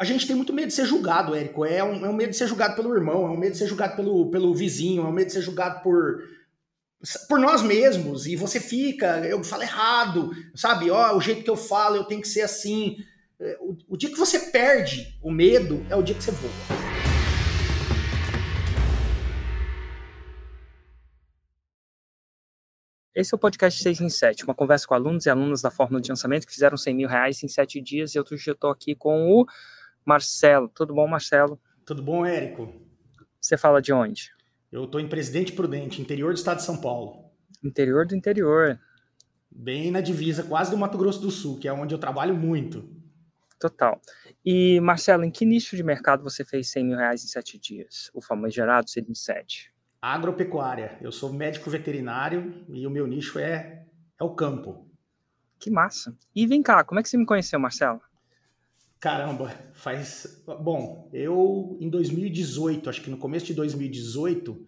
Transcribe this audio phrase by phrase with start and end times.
[0.00, 1.62] a gente tem muito medo de ser julgado, Érico.
[1.62, 3.66] É um, é um medo de ser julgado pelo irmão, é um medo de ser
[3.66, 6.24] julgado pelo, pelo vizinho, é um medo de ser julgado por,
[7.28, 8.26] por nós mesmos.
[8.26, 10.90] E você fica, eu falo errado, sabe?
[10.90, 12.96] Ó, o jeito que eu falo, eu tenho que ser assim.
[13.38, 16.50] É, o, o dia que você perde o medo é o dia que você voa.
[23.14, 26.00] Esse é o podcast 6 em 7, uma conversa com alunos e alunas da Fórmula
[26.00, 28.14] de Lançamento que fizeram 100 mil reais em 7 dias.
[28.14, 29.46] E outro dia eu estou aqui com o
[30.04, 30.68] Marcelo.
[30.68, 31.60] Tudo bom, Marcelo?
[31.84, 32.72] Tudo bom, Érico?
[33.40, 34.30] Você fala de onde?
[34.70, 37.30] Eu estou em Presidente Prudente, interior do estado de São Paulo.
[37.62, 38.78] Interior do interior.
[39.50, 42.88] Bem na divisa, quase do Mato Grosso do Sul, que é onde eu trabalho muito.
[43.58, 44.00] Total.
[44.44, 48.10] E, Marcelo, em que nicho de mercado você fez 100 mil reais em 7 dias?
[48.14, 49.70] O famoso gerado seria em 7.
[50.00, 50.96] Agropecuária.
[51.02, 53.84] Eu sou médico veterinário e o meu nicho é,
[54.18, 54.88] é o campo.
[55.58, 56.16] Que massa.
[56.34, 58.00] E vem cá, como é que você me conheceu, Marcelo?
[59.00, 60.42] Caramba, faz.
[60.60, 64.62] Bom, eu em 2018, acho que no começo de 2018,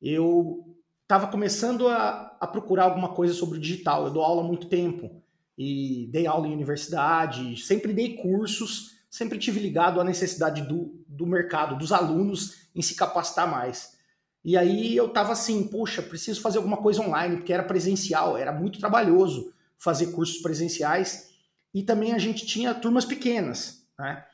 [0.00, 0.64] eu
[1.02, 4.06] estava começando a, a, procurar alguma coisa sobre o digital.
[4.06, 5.22] Eu dou aula há muito tempo
[5.58, 11.26] e dei aula em universidade, sempre dei cursos, sempre tive ligado à necessidade do, do
[11.26, 13.94] mercado, dos alunos em se capacitar mais.
[14.42, 18.52] E aí eu estava assim, poxa, preciso fazer alguma coisa online, porque era presencial, era
[18.52, 21.35] muito trabalhoso fazer cursos presenciais
[21.76, 24.24] e também a gente tinha turmas pequenas, né?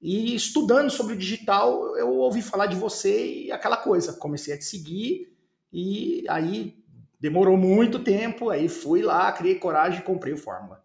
[0.00, 4.58] E estudando sobre o digital, eu ouvi falar de você e aquela coisa, comecei a
[4.58, 5.36] te seguir
[5.72, 6.78] e aí
[7.18, 10.84] demorou muito tempo, aí fui lá, criei coragem e comprei o Fórmula.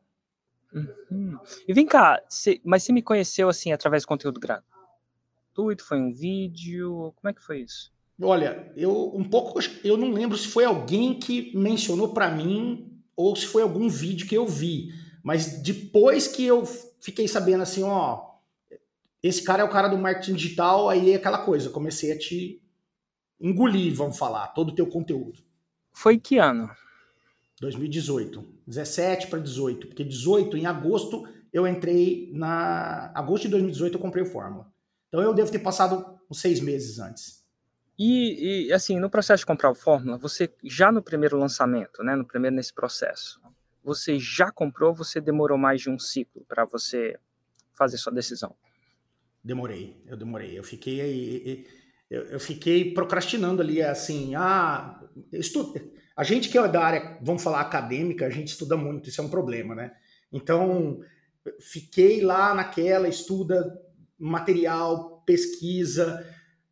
[0.73, 1.37] Uhum.
[1.67, 5.85] E vem cá, cê, mas você me conheceu assim através do conteúdo gratuito?
[5.85, 7.13] Foi um vídeo?
[7.17, 7.93] Como é que foi isso?
[8.19, 13.35] Olha, eu um pouco, eu não lembro se foi alguém que mencionou para mim ou
[13.35, 14.91] se foi algum vídeo que eu vi.
[15.23, 16.65] Mas depois que eu
[16.99, 18.29] fiquei sabendo assim, ó,
[19.21, 22.61] esse cara é o cara do marketing digital, aí é aquela coisa, comecei a te
[23.39, 25.41] engolir, vamos falar, todo o teu conteúdo.
[25.91, 26.69] Foi que ano?
[27.59, 28.45] 2018.
[28.65, 34.23] 17 para 18, porque 18 em agosto eu entrei na agosto de 2018 eu comprei
[34.23, 34.71] o Fórmula.
[35.07, 37.43] Então eu devo ter passado uns seis meses antes.
[37.97, 42.15] E, e, assim, no processo de comprar o Fórmula, você já no primeiro lançamento, né,
[42.15, 43.41] no primeiro nesse processo,
[43.83, 47.17] você já comprou, você demorou mais de um ciclo para você
[47.73, 48.55] fazer sua decisão?
[49.43, 50.57] Demorei, eu demorei.
[50.57, 51.65] Eu fiquei
[52.09, 54.99] eu, fiquei procrastinando ali, assim, ah,
[55.31, 55.79] estudo.
[56.17, 59.23] A gente que é da área, vamos falar acadêmica, a gente estuda muito, isso é
[59.23, 59.93] um problema, né?
[60.31, 61.01] Então,
[61.59, 63.79] fiquei lá naquela, estuda
[64.17, 66.25] material, pesquisa,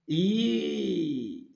[0.08, 1.48] e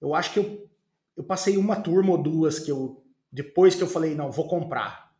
[0.00, 0.70] eu acho que eu,
[1.16, 3.03] eu passei uma turma ou duas que eu
[3.34, 5.12] depois que eu falei, não, vou comprar.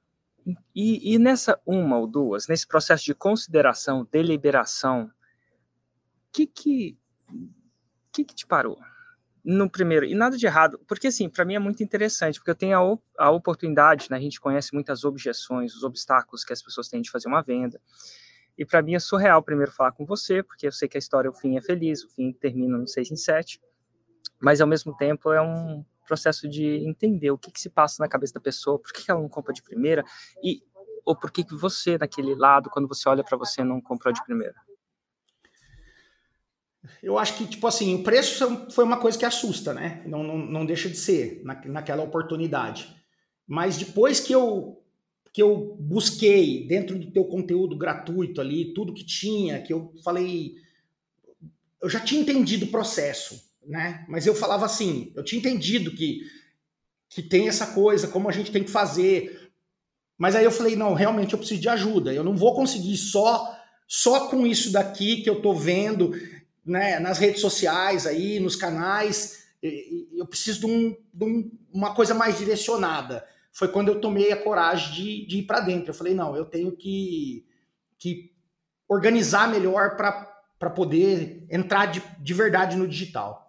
[0.73, 5.11] E, e nessa uma ou duas, nesse processo de consideração, deliberação, o
[6.33, 6.97] que que,
[8.13, 8.79] que que te parou?
[9.45, 12.55] No primeiro, e nada de errado, porque assim, para mim é muito interessante, porque eu
[12.55, 16.89] tenho a, a oportunidade, né, a gente conhece muitas objeções, os obstáculos que as pessoas
[16.89, 17.81] têm de fazer uma venda,
[18.57, 21.29] e para mim é surreal primeiro falar com você, porque eu sei que a história,
[21.29, 23.61] o fim é feliz, o fim termina no 6 em 7,
[24.41, 28.09] mas ao mesmo tempo é um processo de entender o que, que se passa na
[28.09, 30.05] cabeça da pessoa, por que, que ela não compra de primeira,
[30.43, 30.63] e
[31.05, 34.25] ou por que, que você, naquele lado, quando você olha para você, não comprou de
[34.25, 34.55] primeira?
[37.03, 40.03] Eu acho que, tipo assim, o preço foi uma coisa que assusta, né?
[40.07, 42.95] Não, não, não deixa de ser na, naquela oportunidade.
[43.47, 44.83] Mas depois que eu,
[45.33, 50.55] que eu busquei dentro do teu conteúdo gratuito ali, tudo que tinha, que eu falei.
[51.81, 54.05] Eu já tinha entendido o processo né?
[54.09, 56.21] Mas eu falava assim, eu tinha entendido que,
[57.09, 59.51] que tem essa coisa, como a gente tem que fazer.
[60.17, 62.13] Mas aí eu falei, não, realmente eu preciso de ajuda.
[62.13, 63.55] Eu não vou conseguir só
[63.87, 66.13] só com isso daqui que eu tô vendo,
[66.65, 69.45] né, nas redes sociais aí, nos canais.
[69.63, 73.25] Eu preciso de, um, de um, uma coisa mais direcionada.
[73.53, 75.91] Foi quando eu tomei a coragem de, de ir para dentro.
[75.91, 77.47] Eu falei, não, eu tenho que,
[77.99, 78.33] que
[78.89, 83.44] organizar melhor para poder entrar de, de verdade no digital.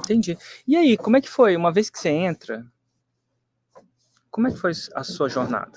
[0.00, 0.36] Entendi.
[0.66, 1.56] E aí, como é que foi?
[1.56, 2.64] Uma vez que você entra,
[4.30, 5.72] como é que foi a sua jornada?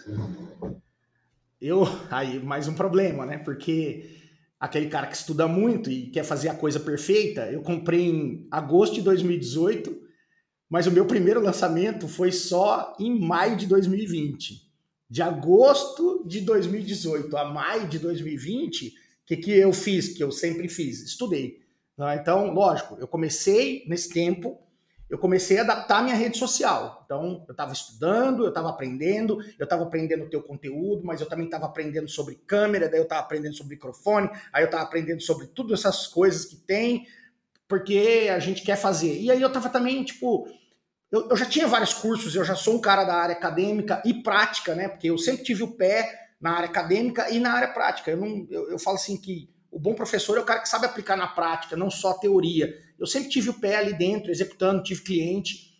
[1.61, 3.37] Eu, aí, mais um problema, né?
[3.37, 4.17] Porque
[4.59, 8.95] aquele cara que estuda muito e quer fazer a coisa perfeita, eu comprei em agosto
[8.95, 9.97] de 2018,
[10.69, 14.67] mas o meu primeiro lançamento foi só em maio de 2020.
[15.09, 18.91] De agosto de 2018 a maio de 2020, o
[19.25, 20.09] que, que eu fiz?
[20.09, 21.61] Que eu sempre fiz, estudei.
[21.99, 22.15] Né?
[22.15, 24.57] Então, lógico, eu comecei nesse tempo,
[25.09, 27.01] eu comecei a adaptar minha rede social.
[27.03, 31.27] Então, eu estava estudando, eu estava aprendendo, eu estava aprendendo o teu conteúdo, mas eu
[31.27, 35.21] também estava aprendendo sobre câmera, daí eu estava aprendendo sobre microfone, aí eu estava aprendendo
[35.21, 37.05] sobre todas essas coisas que tem,
[37.67, 39.19] porque a gente quer fazer.
[39.19, 40.47] E aí eu estava também, tipo,
[41.11, 44.23] eu, eu, já tinha vários cursos, eu já sou um cara da área acadêmica e
[44.23, 44.87] prática, né?
[44.87, 48.11] Porque eu sempre tive o pé na área acadêmica e na área prática.
[48.11, 50.85] Eu, não, eu, eu falo assim que o bom professor é o cara que sabe
[50.85, 52.77] aplicar na prática, não só teoria.
[52.97, 55.77] Eu sempre tive o pé ali dentro, executando, tive cliente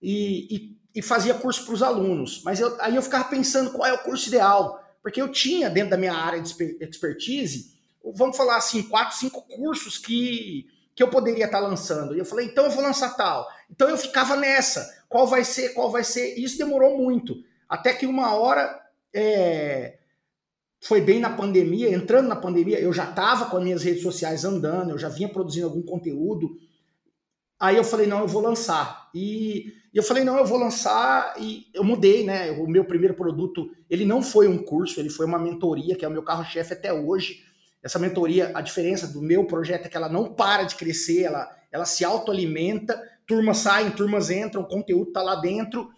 [0.00, 2.42] e, e, e fazia curso para os alunos.
[2.44, 5.90] Mas eu, aí eu ficava pensando qual é o curso ideal, porque eu tinha dentro
[5.90, 7.76] da minha área de expertise,
[8.14, 12.14] vamos falar assim, quatro, cinco cursos que, que eu poderia estar lançando.
[12.14, 13.46] E eu falei, então eu vou lançar tal.
[13.70, 16.38] Então eu ficava nessa, qual vai ser, qual vai ser.
[16.38, 18.82] E isso demorou muito, até que uma hora
[19.14, 19.98] é,
[20.86, 24.44] foi bem na pandemia, entrando na pandemia, eu já estava com as minhas redes sociais
[24.44, 26.56] andando, eu já vinha produzindo algum conteúdo.
[27.58, 29.10] Aí eu falei, não, eu vou lançar.
[29.14, 32.52] E eu falei, não, eu vou lançar e eu mudei, né?
[32.52, 36.08] O meu primeiro produto, ele não foi um curso, ele foi uma mentoria, que é
[36.08, 37.42] o meu carro-chefe até hoje.
[37.82, 41.50] Essa mentoria, a diferença do meu projeto é que ela não para de crescer, ela,
[41.72, 45.90] ela se autoalimenta, turmas saem, turmas entram, o conteúdo tá lá dentro.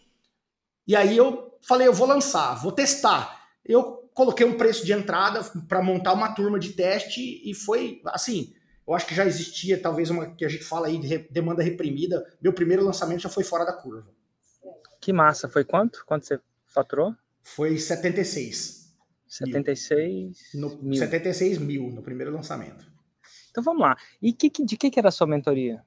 [0.87, 3.49] E aí eu falei, eu vou lançar, vou testar.
[3.64, 8.53] Eu coloquei um preço de entrada para montar uma turma de teste e foi assim.
[8.85, 12.26] Eu acho que já existia talvez uma que a gente fala aí de demanda reprimida.
[12.43, 14.09] Meu primeiro lançamento já foi fora da curva.
[15.00, 15.49] Que massa!
[15.49, 16.05] Foi quanto?
[16.05, 17.15] Quanto você faturou?
[17.44, 18.93] Foi 76.
[19.29, 20.69] 76 mil.
[20.69, 20.99] No, mil.
[20.99, 22.91] 76 mil no primeiro lançamento.
[23.53, 23.97] Então vamos lá.
[24.20, 25.85] E que, de que, que era a sua mentoria?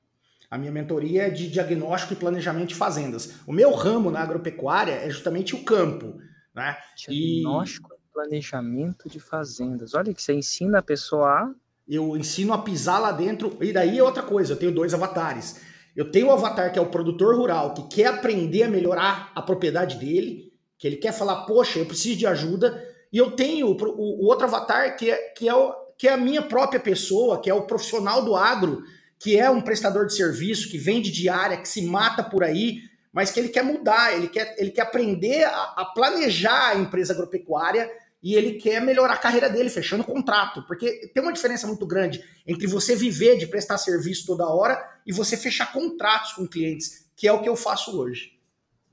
[0.49, 3.41] A minha mentoria é de diagnóstico e planejamento de fazendas.
[3.45, 6.17] O meu ramo na agropecuária é justamente o campo.
[6.53, 6.77] Né?
[6.95, 9.93] Diagnóstico planejamento de fazendas.
[9.93, 11.51] Olha que você ensina a pessoa a.
[11.87, 13.57] Eu ensino a pisar lá dentro.
[13.61, 15.59] E daí é outra coisa, eu tenho dois avatares.
[15.95, 19.41] Eu tenho o avatar que é o produtor rural, que quer aprender a melhorar a
[19.41, 22.81] propriedade dele, que ele quer falar, poxa, eu preciso de ajuda.
[23.11, 26.13] E eu tenho o, o, o outro avatar que é, que, é o, que é
[26.13, 28.83] a minha própria pessoa, que é o profissional do agro,
[29.19, 32.79] que é um prestador de serviço, que vende diária, que se mata por aí,
[33.11, 37.13] mas que ele quer mudar, ele quer, ele quer aprender a, a planejar a empresa
[37.13, 40.63] agropecuária e ele quer melhorar a carreira dele, fechando contrato.
[40.63, 45.11] Porque tem uma diferença muito grande entre você viver de prestar serviço toda hora e
[45.11, 48.39] você fechar contratos com clientes, que é o que eu faço hoje.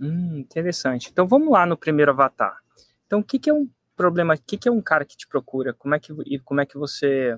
[0.00, 1.10] Hum, interessante.
[1.12, 2.56] Então vamos lá no primeiro avatar.
[3.06, 4.34] Então, o que, que é um problema?
[4.34, 5.74] O que, que é um cara que te procura?
[5.74, 7.36] Como é que, e como é que você.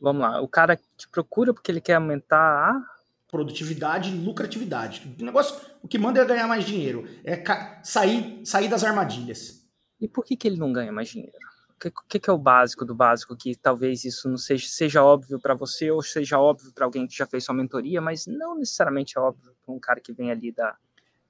[0.00, 2.82] Vamos lá, o cara te procura porque ele quer aumentar a
[3.28, 5.16] produtividade e lucratividade.
[5.18, 7.42] O negócio, o que manda é ganhar mais dinheiro, é
[7.82, 9.61] sair, sair das armadilhas.
[10.02, 11.32] E por que, que ele não ganha mais dinheiro?
[11.70, 13.36] O que, que, que, é o básico do básico?
[13.36, 17.16] Que talvez isso não seja, seja óbvio para você ou seja óbvio para alguém que
[17.16, 20.52] já fez sua mentoria, mas não necessariamente é óbvio para um cara que vem ali
[20.52, 20.76] da.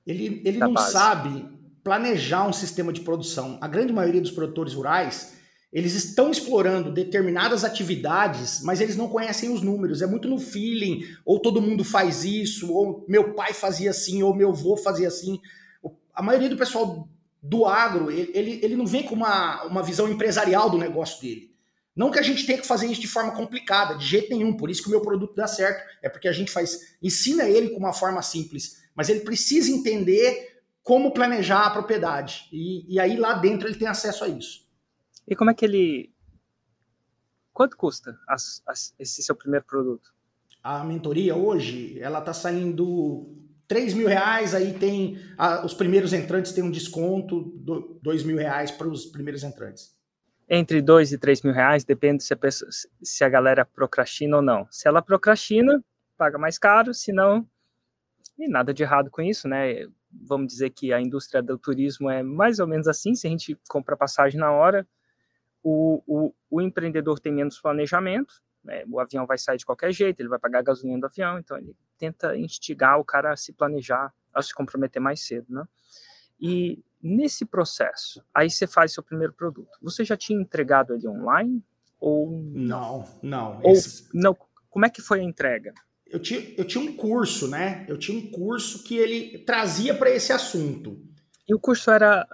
[0.06, 0.92] Ele, ele da não base.
[0.92, 1.48] sabe
[1.84, 3.58] planejar um sistema de produção.
[3.60, 5.40] A grande maioria dos produtores rurais
[5.72, 10.02] eles estão explorando determinadas atividades, mas eles não conhecem os números.
[10.02, 14.34] É muito no feeling, ou todo mundo faz isso, ou meu pai fazia assim, ou
[14.34, 15.40] meu avô fazia assim.
[16.14, 17.08] A maioria do pessoal
[17.42, 21.52] do agro, ele, ele não vem com uma, uma visão empresarial do negócio dele.
[21.94, 24.70] Não que a gente tenha que fazer isso de forma complicada, de jeito nenhum, por
[24.70, 27.78] isso que o meu produto dá certo, é porque a gente faz, ensina ele com
[27.78, 32.48] uma forma simples, mas ele precisa entender como planejar a propriedade.
[32.52, 34.66] E, e aí lá dentro ele tem acesso a isso.
[35.26, 36.12] E como é que ele.
[37.52, 40.12] Quanto custa as, as, esse seu primeiro produto?
[40.62, 43.41] A mentoria hoje, ela está saindo
[43.72, 48.36] 3 mil reais, aí tem a, os primeiros entrantes tem um desconto, do, 2 mil
[48.36, 49.96] reais para os primeiros entrantes.
[50.46, 52.70] Entre 2 e 3 mil reais, depende se a, pessoa,
[53.02, 54.66] se a galera procrastina ou não.
[54.70, 55.82] Se ela procrastina,
[56.18, 57.48] paga mais caro, se não,
[58.38, 59.86] e nada de errado com isso, né?
[60.10, 63.58] Vamos dizer que a indústria do turismo é mais ou menos assim, se a gente
[63.70, 64.86] compra passagem na hora,
[65.62, 68.84] o, o, o empreendedor tem menos planejamento, né?
[68.88, 71.56] o avião vai sair de qualquer jeito, ele vai pagar a gasolina do avião, então
[71.56, 75.64] ele tenta instigar o cara a se planejar, a se comprometer mais cedo, né?
[76.40, 79.70] E nesse processo, aí você faz seu primeiro produto.
[79.80, 81.62] Você já tinha entregado ele online
[82.00, 83.04] ou não?
[83.22, 84.08] Não, Ou esse...
[84.12, 84.36] não?
[84.68, 85.72] Como é que foi a entrega?
[86.06, 87.86] Eu tinha, eu tinha um curso, né?
[87.88, 91.00] Eu tinha um curso que ele trazia para esse assunto.
[91.48, 92.26] E o curso era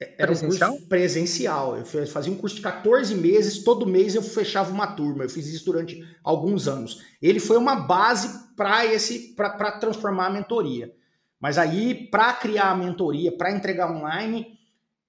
[0.00, 0.70] era presencial?
[0.70, 1.76] Um curso presencial.
[1.76, 5.24] Eu fazia um curso de 14 meses, todo mês eu fechava uma turma.
[5.24, 7.02] Eu fiz isso durante alguns anos.
[7.22, 10.94] Ele foi uma base para esse para transformar a mentoria.
[11.40, 14.58] Mas aí, para criar a mentoria, para entregar online,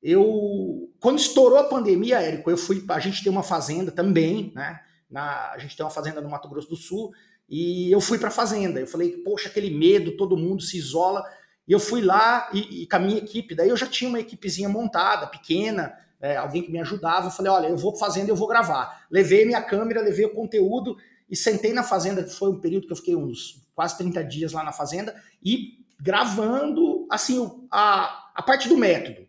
[0.01, 2.84] eu quando estourou a pandemia, Érico, eu fui.
[2.89, 4.80] A gente tem uma fazenda também, né?
[5.10, 7.12] Na, a gente tem uma fazenda no Mato Grosso do Sul
[7.48, 8.80] e eu fui para a fazenda.
[8.80, 11.24] Eu falei, poxa, aquele medo, todo mundo se isola.
[11.67, 14.19] E eu fui lá e, e com a minha equipe, daí eu já tinha uma
[14.19, 17.27] equipezinha montada, pequena, é, alguém que me ajudava.
[17.27, 19.05] Eu falei, olha, eu vou para fazenda, eu vou gravar.
[19.10, 20.98] Levei minha câmera, levei o conteúdo
[21.29, 24.51] e sentei na fazenda, que foi um período que eu fiquei uns quase 30 dias
[24.53, 29.25] lá na fazenda, e gravando, assim, a, a parte do método.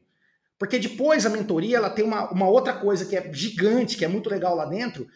[0.59, 4.09] Porque depois a mentoria, ela tem uma, uma outra coisa que é gigante, que é
[4.09, 5.07] muito legal lá dentro,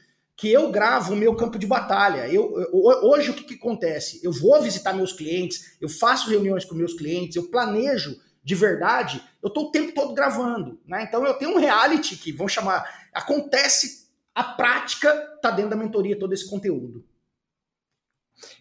[0.41, 2.27] que eu gravo o meu campo de batalha.
[2.27, 4.19] Eu, hoje o que, que acontece?
[4.25, 9.23] Eu vou visitar meus clientes, eu faço reuniões com meus clientes, eu planejo de verdade,
[9.43, 10.81] eu estou o tempo todo gravando.
[10.87, 11.05] Né?
[11.05, 13.11] Então eu tenho um reality que vão chamar.
[13.13, 17.05] Acontece, a prática está dentro da mentoria, todo esse conteúdo.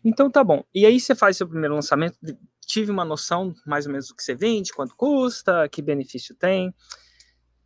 [0.04, 0.66] Então tá bom.
[0.76, 2.18] E aí você faz seu primeiro lançamento,
[2.68, 6.76] tive uma noção mais ou menos do que você vende, quanto custa, que benefício tem.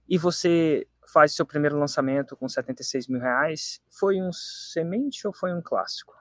[0.07, 5.53] E você faz seu primeiro lançamento com 76 mil reais, foi um semente ou foi
[5.53, 6.13] um clássico?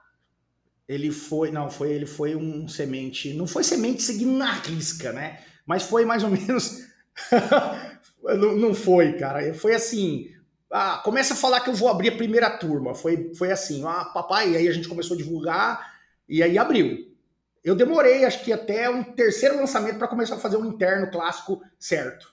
[0.87, 5.41] Ele foi, não, foi ele foi um semente, não foi semente seguindo na risca, né?
[5.65, 6.87] Mas foi mais ou menos,
[8.23, 9.55] não, não foi, cara.
[9.55, 10.29] Foi assim,
[10.71, 12.95] ah, começa a falar que eu vou abrir a primeira turma.
[12.95, 15.95] Foi, foi assim, ah, papai, e aí a gente começou a divulgar
[16.29, 17.11] e aí abriu.
[17.65, 21.63] Eu demorei, acho que até um terceiro lançamento para começar a fazer um interno clássico
[21.79, 22.33] certo.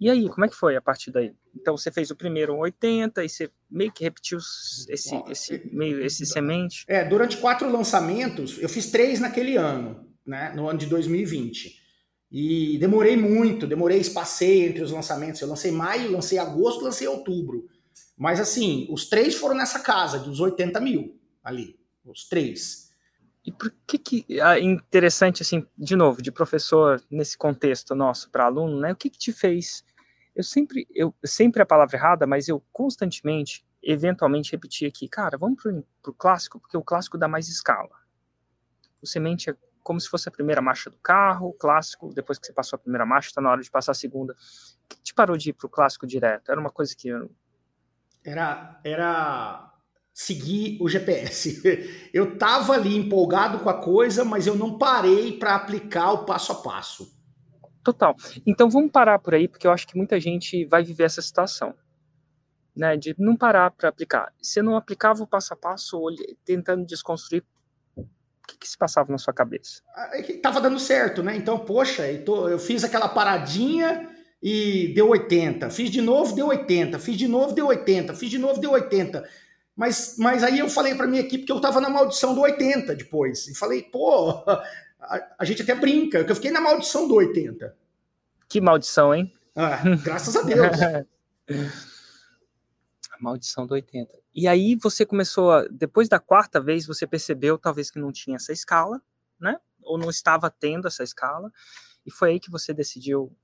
[0.00, 1.34] E aí, como é que foi a partir daí?
[1.54, 6.24] Então você fez o primeiro 80 e você meio que repetiu esse, esse meio esse
[6.24, 6.86] semente?
[6.88, 11.78] É, durante quatro lançamentos, eu fiz três naquele ano, né, no ano de 2020.
[12.32, 15.40] E demorei muito, demorei, espacei entre os lançamentos.
[15.40, 17.66] Eu lancei maio, lancei agosto, lancei outubro.
[18.16, 21.78] Mas assim, os três foram nessa casa, dos 80 mil ali.
[22.04, 22.90] Os três.
[23.44, 28.44] E por que que é interessante assim, de novo, de professor nesse contexto nosso para
[28.44, 28.92] aluno, né?
[28.92, 29.82] O que que te fez
[30.34, 35.62] eu sempre, eu sempre a palavra errada, mas eu constantemente, eventualmente repetia aqui, cara, vamos
[35.62, 37.90] pro, pro clássico, porque o clássico dá mais escala.
[39.02, 42.46] O semente é como se fosse a primeira marcha do carro, o clássico, depois que
[42.46, 44.34] você passou a primeira marcha, está na hora de passar a segunda.
[44.34, 46.50] O que te parou de ir pro clássico direto?
[46.50, 47.30] Era uma coisa que eu...
[48.22, 49.72] Era, era
[50.12, 51.62] seguir o GPS.
[52.12, 56.52] Eu tava ali empolgado com a coisa, mas eu não parei para aplicar o passo
[56.52, 57.19] a passo.
[57.90, 58.14] Total.
[58.46, 61.74] Então vamos parar por aí, porque eu acho que muita gente vai viver essa situação.
[62.76, 64.32] Né, de não parar para aplicar.
[64.40, 66.00] Você não aplicava o passo a passo,
[66.44, 67.42] tentando desconstruir
[67.96, 68.06] o
[68.46, 69.82] que, que se passava na sua cabeça?
[69.92, 71.36] Ah, é tava dando certo, né?
[71.36, 74.08] Então, poxa, eu, tô, eu fiz aquela paradinha
[74.40, 75.68] e deu 80.
[75.68, 76.98] Fiz de novo, deu 80.
[77.00, 78.14] Fiz de novo, deu 80.
[78.14, 79.28] Fiz de novo, deu 80.
[79.76, 82.94] Mas, mas aí eu falei para minha equipe que eu tava na maldição do 80
[82.94, 83.48] depois.
[83.48, 84.44] E falei, pô,
[85.00, 87.74] a, a, gente até brinca, que eu fiquei na maldição do 80.
[88.48, 89.32] Que maldição, hein?
[89.54, 90.66] Ah, graças a Deus.
[93.10, 94.18] a maldição do 80.
[94.34, 98.36] E aí você começou, a, depois da quarta vez, você percebeu talvez que não tinha
[98.36, 99.00] essa escala,
[99.40, 99.56] né?
[99.82, 101.50] Ou não estava tendo essa escala.
[102.04, 103.34] E foi aí que você decidiu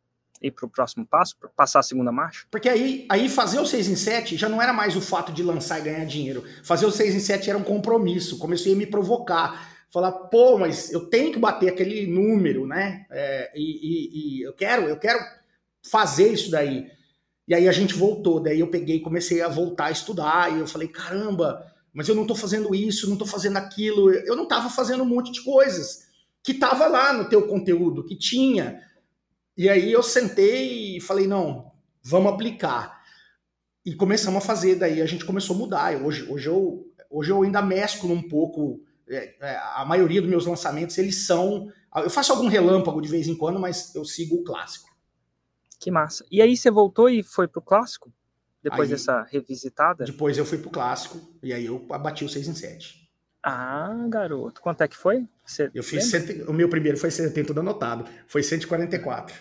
[0.43, 2.47] ir para o próximo passo, passar a segunda marcha?
[2.51, 5.43] Porque aí, aí fazer o 6 em 7 já não era mais o fato de
[5.43, 6.45] lançar e ganhar dinheiro.
[6.63, 8.39] Fazer o 6 em 7 era um compromisso.
[8.39, 13.07] Comecei a me provocar falar, pô, mas eu tenho que bater aquele número, né?
[13.11, 15.19] É, e, e, e, eu quero, eu quero
[15.91, 16.91] fazer isso daí.
[17.49, 20.67] E aí a gente voltou, daí eu peguei, comecei a voltar a estudar, e eu
[20.67, 24.69] falei, caramba, mas eu não tô fazendo isso, não tô fazendo aquilo, eu não tava
[24.69, 26.07] fazendo um monte de coisas
[26.43, 28.81] que tava lá no teu conteúdo, que tinha.
[29.57, 33.03] E aí eu sentei e falei, não, vamos aplicar.
[33.85, 35.97] E começamos a fazer, daí a gente começou a mudar.
[35.97, 38.81] Hoje, hoje, eu, hoje eu ainda mesclo um pouco
[39.75, 41.71] a maioria dos meus lançamentos, eles são.
[41.95, 44.89] Eu faço algum relâmpago de vez em quando, mas eu sigo o clássico.
[45.79, 46.25] Que massa.
[46.31, 48.13] E aí você voltou e foi pro clássico?
[48.63, 50.05] Depois aí, dessa revisitada?
[50.05, 53.07] Depois eu fui pro clássico e aí eu abati o 6 em 7.
[53.43, 54.61] Ah, garoto.
[54.61, 55.25] Quanto é que foi?
[55.45, 56.11] Você eu fiz.
[56.11, 58.05] Cento, o meu primeiro foi, tem tudo anotado.
[58.27, 59.37] Foi 144.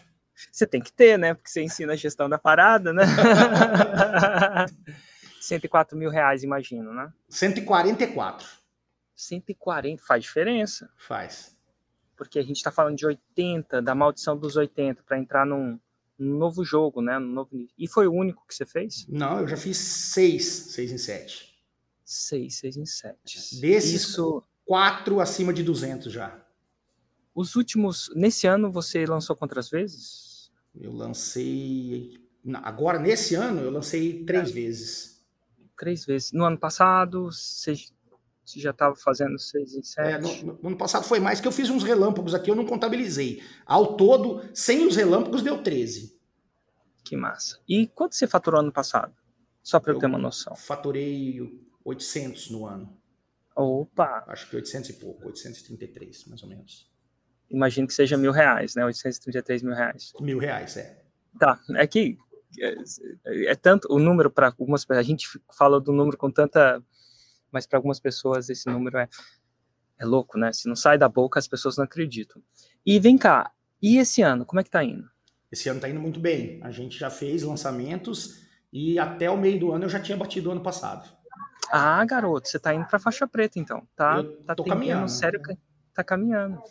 [0.52, 1.34] Você tem que ter, né?
[1.34, 3.04] Porque você ensina a gestão da parada, né?
[5.42, 7.12] 104 mil reais, imagino, né?
[7.30, 8.48] 144.
[9.16, 10.90] 140 faz diferença.
[10.98, 11.56] Faz.
[12.18, 15.80] Porque a gente está falando de 80, da maldição dos 80, para entrar num,
[16.18, 17.18] num, novo jogo, né?
[17.18, 17.50] Num novo.
[17.78, 19.06] E foi o único que você fez?
[19.08, 21.56] Não, eu já fiz seis, seis em sete.
[22.04, 23.60] Seis, seis em sete.
[23.60, 24.44] Desses, Isso...
[24.66, 26.46] quatro acima de 200 já.
[27.34, 30.52] Os últimos, nesse ano você lançou quantas vezes?
[30.74, 32.18] Eu lancei,
[32.64, 34.54] agora nesse ano eu lancei três é.
[34.54, 35.26] vezes.
[35.78, 36.32] Três vezes.
[36.32, 37.74] No ano passado, você
[38.46, 40.08] você já estava fazendo 6 em 7?
[40.08, 42.66] É, no, no, ano passado foi mais, que eu fiz uns relâmpagos aqui, eu não
[42.66, 43.42] contabilizei.
[43.66, 46.16] Ao todo, sem os relâmpagos, deu 13.
[47.04, 47.60] Que massa.
[47.68, 49.14] E quanto você faturou ano passado?
[49.62, 50.56] Só para eu, eu, ter uma noção.
[50.56, 51.42] Faturei
[51.84, 52.96] 800 no ano.
[53.56, 54.26] Opa!
[54.28, 56.92] Acho que 800 e pouco, 833, mais ou menos.
[57.50, 58.84] Imagino que seja mil reais, né?
[58.86, 60.14] 833 mil reais.
[60.20, 61.04] Mil reais, é.
[61.40, 62.18] Tá, é que
[62.60, 62.76] é,
[63.52, 66.82] é tanto o número para algumas a gente fala do número com tanta,
[67.56, 69.10] mas para algumas pessoas esse número é
[69.98, 70.52] é louco, né?
[70.52, 72.42] Se não sai da boca, as pessoas não acreditam.
[72.86, 75.10] E vem cá, e esse ano, como é que tá indo?
[75.52, 76.60] Esse ano tá indo muito bem.
[76.64, 80.50] A gente já fez lançamentos e até o meio do ano eu já tinha batido
[80.50, 81.10] o ano passado.
[81.72, 84.18] Ah, garoto, você tá indo pra faixa preta então, tá?
[84.18, 85.10] Eu tá caminhando.
[85.10, 85.42] sério,
[85.94, 86.62] tá caminhando.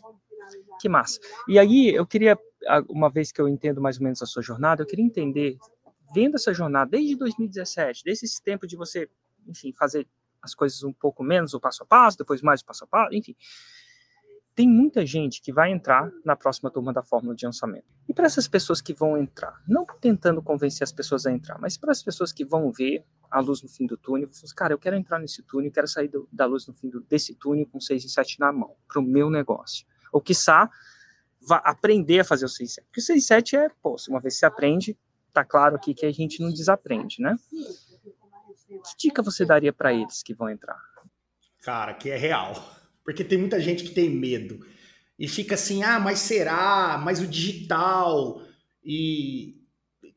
[0.80, 1.18] Que massa.
[1.48, 2.38] E aí, eu queria,
[2.88, 5.56] uma vez que eu entendo mais ou menos a sua jornada, eu queria entender,
[6.14, 9.08] vendo essa jornada desde 2017, desde esse tempo de você,
[9.48, 10.06] enfim, fazer
[10.44, 13.14] as coisas um pouco menos o passo a passo, depois mais o passo a passo,
[13.14, 13.34] enfim.
[14.54, 17.86] Tem muita gente que vai entrar na próxima turma da fórmula de lançamento.
[18.08, 21.76] E para essas pessoas que vão entrar, não tentando convencer as pessoas a entrar, mas
[21.76, 24.78] para as pessoas que vão ver a luz no fim do túnel, assim, cara, eu
[24.78, 27.80] quero entrar nesse túnel, quero sair do, da luz no fim do, desse túnel com
[27.80, 29.84] 6 e 7 na mão, para o meu negócio.
[30.12, 30.70] Ou quiçá,
[31.40, 32.86] vá aprender a fazer o 6 e 7.
[32.86, 34.96] Porque o 6 e 7 é, pô, uma vez que você aprende,
[35.32, 37.36] tá claro aqui que a gente não desaprende, né?
[38.80, 40.80] Que dica você daria para eles que vão entrar?
[41.62, 42.54] Cara, que é real.
[43.04, 44.60] Porque tem muita gente que tem medo.
[45.18, 47.00] E fica assim, ah, mas será?
[47.02, 48.42] Mas o digital.
[48.84, 49.60] E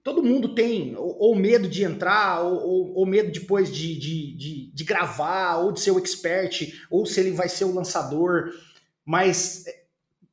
[0.03, 4.35] todo mundo tem ou, ou medo de entrar, ou, ou, ou medo depois de, de,
[4.35, 8.51] de, de, gravar, ou de ser o expert, ou se ele vai ser o lançador.
[9.05, 9.65] Mas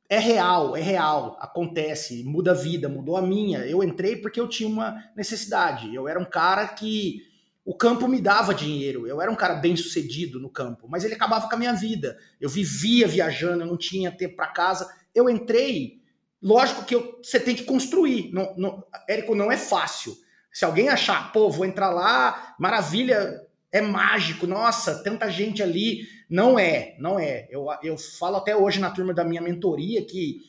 [0.09, 3.59] é real, é real, acontece, muda a vida, mudou a minha.
[3.59, 5.93] Eu entrei porque eu tinha uma necessidade.
[5.93, 7.21] Eu era um cara que
[7.65, 9.07] o campo me dava dinheiro.
[9.07, 12.15] Eu era um cara bem sucedido no campo, mas ele acabava com a minha vida.
[12.39, 14.87] Eu vivia viajando, eu não tinha tempo para casa.
[15.15, 15.99] Eu entrei,
[16.39, 18.31] lógico que você tem que construir.
[18.31, 20.15] Não, não, Érico, não é fácil.
[20.53, 23.41] Se alguém achar, pô, vou entrar lá, maravilha,
[23.71, 26.07] é mágico, nossa, tanta gente ali.
[26.29, 27.47] Não é, não é.
[27.49, 30.39] Eu, eu falo até hoje na turma da minha mentoria que,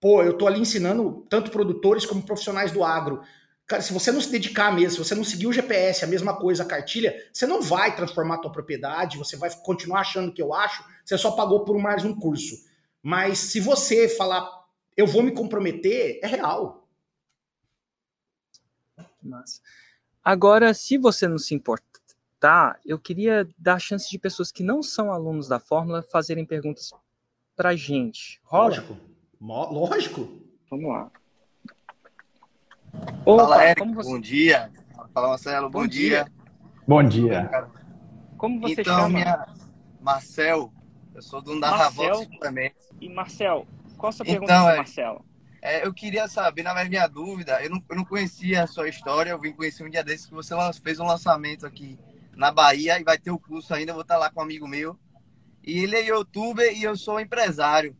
[0.00, 3.20] pô, eu tô ali ensinando tanto produtores como profissionais do agro
[3.66, 6.36] Cara, se você não se dedicar mesmo, se você não seguir o GPS, a mesma
[6.36, 10.40] coisa, a cartilha, você não vai transformar a tua propriedade, você vai continuar achando que
[10.40, 12.64] eu acho, você só pagou por mais um curso.
[13.02, 14.48] Mas se você falar,
[14.96, 16.88] eu vou me comprometer, é real.
[19.20, 19.60] Massa.
[20.22, 24.80] Agora, se você não se importar, eu queria dar a chance de pessoas que não
[24.80, 26.92] são alunos da Fórmula fazerem perguntas
[27.56, 28.40] pra gente.
[28.44, 28.68] Rola?
[28.68, 28.96] Lógico.
[29.40, 30.42] Lógico.
[30.70, 31.10] Vamos lá.
[33.24, 34.10] Opa, Fala, Érico, você...
[34.10, 34.70] bom dia.
[35.12, 36.24] Fala, Marcelo, bom, bom dia.
[36.24, 36.32] dia.
[36.86, 37.68] Bom dia.
[38.36, 39.08] Como você então, chama?
[39.08, 39.46] Minha...
[40.00, 40.72] Marcel,
[41.14, 42.72] eu sou da Marcel, também.
[43.00, 45.24] E Marcel, qual a sua pergunta, então, é, Marcelo?
[45.60, 48.88] É, eu queria saber, na verdade, minha dúvida, eu não, eu não conhecia a sua
[48.88, 51.98] história, eu vim conhecer um dia desses que você fez um lançamento aqui
[52.36, 54.68] na Bahia e vai ter o curso ainda, eu vou estar lá com um amigo
[54.68, 54.96] meu.
[55.64, 57.96] E ele é youtuber e eu sou empresário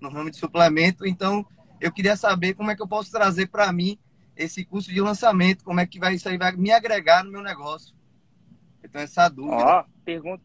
[0.00, 1.44] no ramo de suplemento, então
[1.78, 3.98] eu queria saber como é que eu posso trazer para mim
[4.44, 7.42] esse curso de lançamento, como é que vai isso aí vai me agregar no meu
[7.42, 7.94] negócio.
[8.82, 9.56] Então, essa dúvida.
[9.56, 10.42] Ó, pergunta,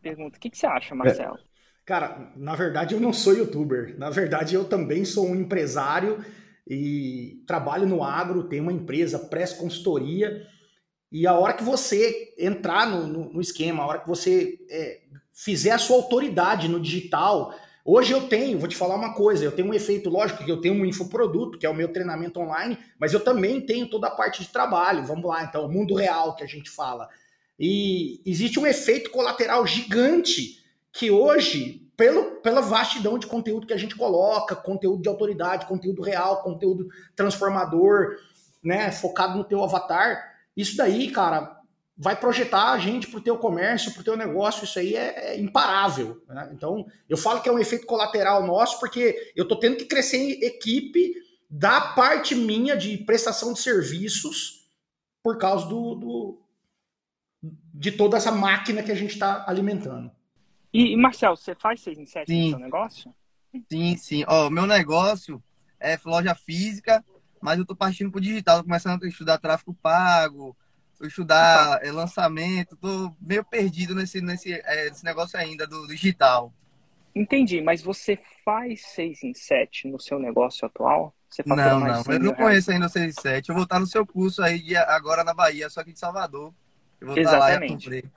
[0.00, 0.36] pergunta.
[0.36, 1.36] O que, que você acha, Marcelo?
[1.36, 1.48] É.
[1.84, 3.98] Cara, na verdade eu não sou youtuber.
[3.98, 6.22] Na verdade eu também sou um empresário
[6.68, 10.46] e trabalho no agro, tenho uma empresa, presto consultoria.
[11.10, 15.00] E a hora que você entrar no, no, no esquema, a hora que você é,
[15.32, 17.54] fizer a sua autoridade no digital,
[17.90, 20.60] Hoje eu tenho, vou te falar uma coisa, eu tenho um efeito lógico que eu
[20.60, 24.10] tenho um infoproduto, que é o meu treinamento online, mas eu também tenho toda a
[24.10, 25.06] parte de trabalho.
[25.06, 27.08] Vamos lá, então, o mundo real que a gente fala.
[27.58, 33.78] E existe um efeito colateral gigante que hoje, pelo, pela vastidão de conteúdo que a
[33.78, 38.16] gente coloca, conteúdo de autoridade, conteúdo real, conteúdo transformador,
[38.62, 41.57] né, focado no teu avatar, isso daí, cara,
[41.98, 45.32] vai projetar a gente para o teu comércio, para o teu negócio, isso aí é,
[45.32, 46.22] é imparável.
[46.28, 46.50] Né?
[46.52, 50.18] Então, eu falo que é um efeito colateral nosso, porque eu estou tendo que crescer
[50.18, 51.12] em equipe
[51.50, 54.70] da parte minha de prestação de serviços
[55.24, 56.42] por causa do, do
[57.74, 60.10] de toda essa máquina que a gente está alimentando.
[60.72, 63.14] E, Marcel, você faz 6 em 7 no seu negócio?
[63.70, 64.24] Sim, sim.
[64.28, 65.42] Ó, meu negócio
[65.80, 67.04] é loja física,
[67.40, 70.56] mas eu estou partindo para o digital, tô começando a estudar tráfego pago,
[71.06, 76.52] estudar é, lançamento, tô meio perdido nesse, nesse, é, nesse negócio ainda do digital.
[77.14, 81.14] Entendi, mas você faz 6 em 7 no seu negócio atual?
[81.28, 83.48] Você não, não, eu não conheço ainda o 6 em 7.
[83.48, 86.54] Eu vou estar no seu curso aí agora na Bahia, só que de Salvador.
[87.00, 87.88] Eu vou Exatamente.
[87.88, 88.12] estar lá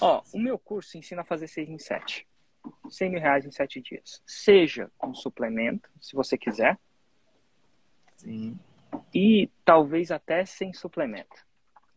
[0.00, 2.26] Ó, o meu curso ensina a fazer 6 em 7.
[2.88, 4.22] 100 mil reais em 7 dias.
[4.26, 6.78] Seja com suplemento, se você quiser.
[8.16, 8.58] Sim.
[9.14, 11.49] E talvez até sem suplemento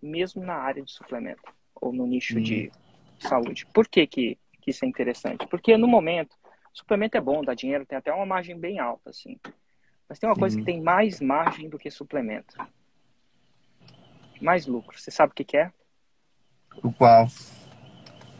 [0.03, 1.41] mesmo na área de suplemento
[1.75, 2.41] ou no nicho hum.
[2.41, 2.71] de
[3.19, 3.65] saúde.
[3.73, 5.45] Por que que que isso é interessante?
[5.47, 6.37] Porque no momento,
[6.71, 9.37] suplemento é bom, dá dinheiro, tem até uma margem bem alta, assim.
[10.07, 10.39] Mas tem uma Sim.
[10.39, 12.55] coisa que tem mais margem do que suplemento.
[14.41, 14.97] Mais lucro.
[14.97, 15.71] Você sabe o que, que é?
[16.81, 17.27] O qual?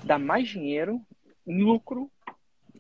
[0.04, 1.02] Dá mais dinheiro,
[1.46, 2.10] lucro.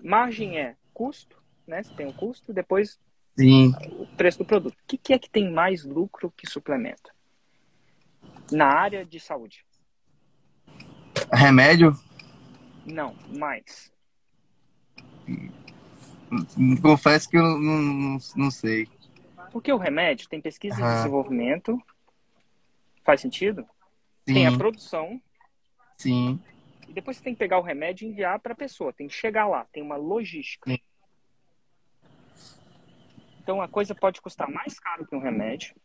[0.01, 1.83] Margem é custo, né?
[1.83, 2.99] Você tem um custo, depois
[3.37, 3.73] Sim.
[3.99, 4.73] o preço do produto.
[4.73, 7.12] O que, que é que tem mais lucro que suplemento?
[8.53, 9.65] Na área de saúde.
[11.31, 11.97] Remédio?
[12.85, 13.91] Não, mais.
[16.81, 18.87] Confesso que eu não, não, não sei.
[19.51, 21.81] Porque o remédio tem pesquisa e desenvolvimento.
[23.03, 23.65] Faz sentido?
[24.27, 24.33] Sim.
[24.33, 25.21] Tem a produção.
[25.97, 26.39] Sim.
[26.87, 28.93] E depois você tem que pegar o remédio e enviar para a pessoa.
[28.93, 29.65] Tem que chegar lá.
[29.71, 30.69] Tem uma logística.
[30.69, 30.79] Sim.
[33.41, 35.75] Então a coisa pode custar mais caro que um remédio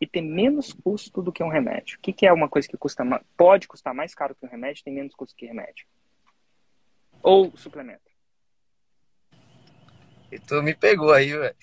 [0.00, 1.96] e ter menos custo do que um remédio.
[1.96, 3.04] O que, que é uma coisa que custa
[3.36, 5.86] pode custar mais caro que um remédio e tem menos custo que remédio?
[7.22, 8.02] Ou suplemento?
[10.30, 11.56] E tu me pegou aí, velho.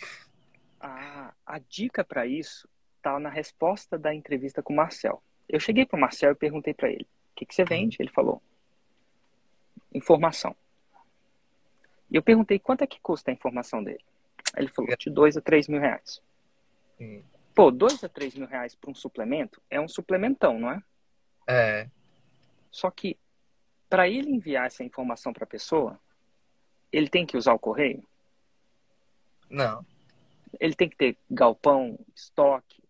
[0.80, 2.67] Ah, a dica para isso
[3.02, 5.21] tá na resposta da entrevista com o Marcel.
[5.47, 7.97] Eu cheguei pro Marcel e perguntei para ele: o que, que você vende?
[7.99, 8.41] Ele falou:
[9.93, 10.56] informação.
[12.10, 14.04] E eu perguntei quanto é que custa a informação dele.
[14.56, 16.21] Ele falou de 2 a 3 mil reais.
[16.97, 17.23] Sim.
[17.53, 20.83] Pô, 2 a 3 mil reais para um suplemento é um suplementão, não é?
[21.47, 21.89] É.
[22.71, 23.17] Só que
[23.89, 25.99] para ele enviar essa informação para a pessoa,
[26.91, 28.03] ele tem que usar o correio?
[29.49, 29.85] Não.
[30.59, 32.83] Ele tem que ter galpão, estoque.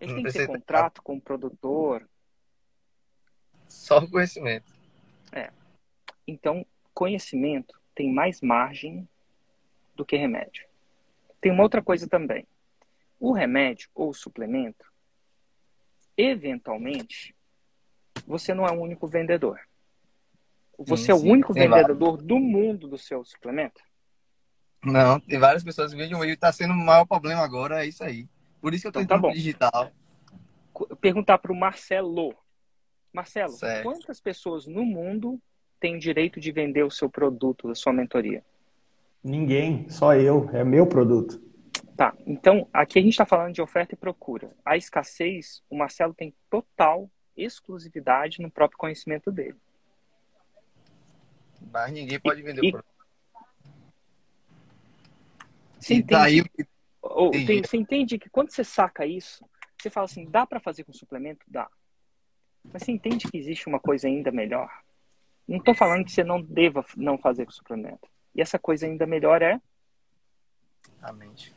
[0.00, 2.08] Ele não tem que ter contrato com o produtor.
[3.66, 4.72] Só o conhecimento.
[5.32, 5.50] É.
[6.26, 9.06] Então, conhecimento tem mais margem
[9.94, 10.66] do que remédio.
[11.40, 12.46] Tem uma outra coisa também.
[13.22, 14.84] O remédio ou o suplemento,
[16.16, 17.32] eventualmente,
[18.26, 19.60] você não é o único vendedor.
[20.76, 22.26] Você sim, é o único vendedor vários.
[22.26, 23.80] do mundo do seu suplemento?
[24.84, 28.02] Não, tem várias pessoas que vendem e está sendo o maior problema agora, é isso
[28.02, 28.28] aí.
[28.60, 29.92] Por isso que eu estou então, tá digital.
[31.00, 32.34] Perguntar para o Marcelo.
[33.12, 33.84] Marcelo, certo.
[33.84, 35.40] quantas pessoas no mundo
[35.78, 38.44] têm o direito de vender o seu produto, a sua mentoria?
[39.22, 40.50] Ninguém, só eu.
[40.52, 41.51] É meu produto.
[41.96, 44.50] Tá, então aqui a gente está falando de oferta e procura.
[44.64, 49.56] A escassez, o Marcelo tem total exclusividade no próprio conhecimento dele.
[51.72, 52.68] Mas ninguém pode vender e...
[52.68, 52.92] o produto.
[55.78, 56.50] Você entende,
[57.00, 59.44] ou, tem, você entende que quando você saca isso,
[59.76, 61.44] você fala assim, dá para fazer com suplemento?
[61.48, 61.68] Dá.
[62.64, 64.70] Mas você entende que existe uma coisa ainda melhor?
[65.46, 68.08] Não estou falando que você não deva não fazer com suplemento.
[68.34, 69.60] E essa coisa ainda melhor é
[71.02, 71.52] a mente.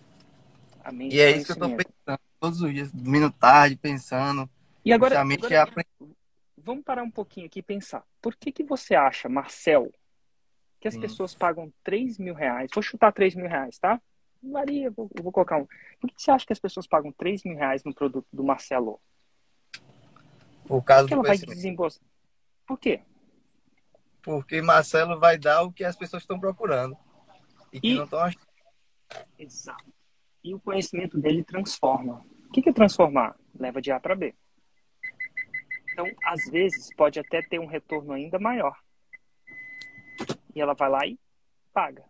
[0.93, 4.49] E é isso que eu estou pensando todos os dias, dormindo tarde, pensando.
[4.83, 6.05] E agora, agora é
[6.57, 8.03] vamos parar um pouquinho aqui e pensar.
[8.21, 9.91] Por que, que você acha, Marcel,
[10.79, 11.01] que as Sim.
[11.01, 12.69] pessoas pagam 3 mil reais?
[12.73, 14.01] Vou chutar 3 mil reais, tá?
[14.41, 15.67] Maria, vou, vou colocar um.
[15.99, 18.43] Por que, que você acha que as pessoas pagam 3 mil reais no produto do
[18.43, 18.99] Marcelo?
[20.65, 22.03] Por causa Por que ela vai desembolsar?
[22.65, 23.01] Por quê?
[24.21, 26.97] Porque Marcelo vai dar o que as pessoas estão procurando
[27.71, 27.95] e que e...
[27.95, 28.45] não estão achando.
[29.37, 29.94] Exato.
[30.45, 32.23] E o conhecimento dele transforma.
[32.47, 33.35] O que é transformar?
[33.59, 34.35] Leva de A para B.
[35.91, 38.77] Então, às vezes, pode até ter um retorno ainda maior.
[40.53, 41.17] E ela vai lá e
[41.73, 42.03] paga.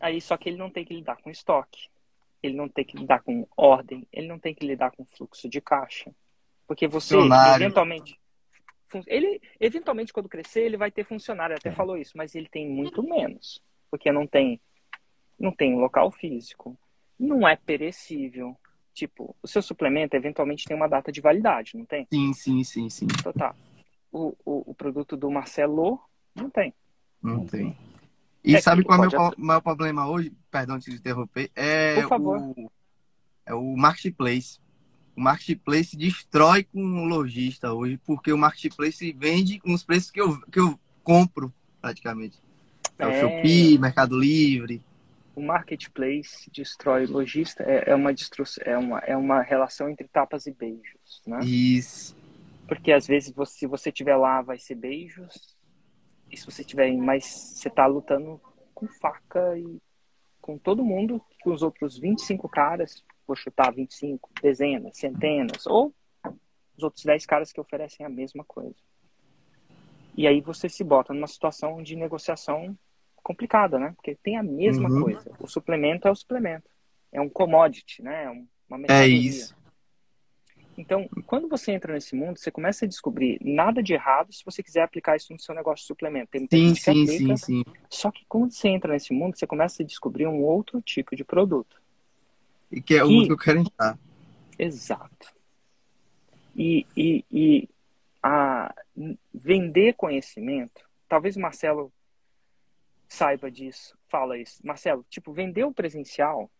[0.00, 1.90] Aí, só que ele não tem que lidar com estoque.
[2.42, 4.04] Ele não tem que lidar com ordem.
[4.12, 6.12] Ele não tem que lidar com fluxo de caixa.
[6.66, 7.14] Porque você,
[7.54, 8.18] eventualmente
[9.06, 11.72] ele, eventualmente, quando crescer, ele vai ter funcionário, até é.
[11.72, 14.60] falou isso, mas ele tem muito menos, porque não tem,
[15.38, 16.76] não tem local físico,
[17.18, 18.56] não é perecível.
[18.94, 22.06] Tipo, o seu suplemento eventualmente tem uma data de validade, não tem?
[22.10, 23.06] Sim, sim, sim, sim.
[23.18, 23.54] Então tá.
[24.10, 26.00] O, o, o produto do Marcelo
[26.34, 26.72] não tem.
[27.22, 27.76] Não, não tem.
[28.42, 30.32] E é sabe qual é o meu maior problema hoje?
[30.50, 31.50] Perdão te interromper.
[31.54, 32.38] É Por favor.
[32.38, 32.70] O,
[33.44, 34.58] é o marketplace
[35.16, 40.20] o marketplace destrói com o lojista hoje, porque o marketplace vende com os preços que
[40.20, 42.38] eu, que eu compro, praticamente.
[42.98, 44.82] É, é o Shopee, Mercado Livre.
[45.36, 48.10] O marketplace destrói o lojista, é, é, uma
[48.64, 51.40] é, uma, é uma relação entre tapas e beijos, né?
[51.44, 52.16] Isso.
[52.66, 55.56] Porque às vezes, você, se você estiver lá, vai ser beijos,
[56.32, 58.40] e se você tiver mais, você está lutando
[58.74, 59.78] com faca e
[60.40, 65.94] com todo mundo, com os outros 25 caras, vou chutar 25, dezenas, centenas, ou
[66.76, 68.76] os outros 10 caras que oferecem a mesma coisa.
[70.16, 72.76] E aí você se bota numa situação de negociação
[73.26, 73.92] complicada, né?
[73.96, 75.02] Porque tem a mesma uhum.
[75.02, 75.32] coisa.
[75.40, 76.70] O suplemento é o suplemento.
[77.10, 78.24] É um commodity, né?
[78.24, 78.30] É
[78.72, 79.56] uma É isso.
[80.78, 84.62] Então, quando você entra nesse mundo, você começa a descobrir nada de errado se você
[84.62, 86.28] quiser aplicar isso no seu negócio de suplemento.
[86.30, 87.72] Tem muita Sim, sim, aplica, sim, sim.
[87.90, 91.24] só que quando você entra nesse mundo, você começa a descobrir um outro tipo de
[91.24, 91.80] produto.
[92.70, 93.98] E que é o que eu quero entrar.
[94.56, 95.34] Exato.
[96.54, 97.68] E, e, e
[98.22, 98.72] a,
[99.34, 101.92] vender conhecimento, talvez o Marcelo
[103.08, 104.64] saiba disso, fala isso.
[104.64, 106.50] Marcelo, tipo, vender o presencial,